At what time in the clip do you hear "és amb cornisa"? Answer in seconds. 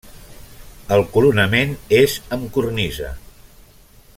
1.99-3.13